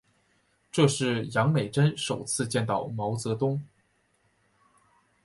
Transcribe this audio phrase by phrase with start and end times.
[0.71, 3.63] 这是杨美真首次见到毛泽东。